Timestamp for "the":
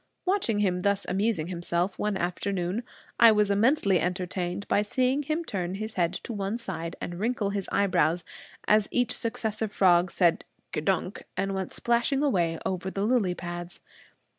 12.89-13.03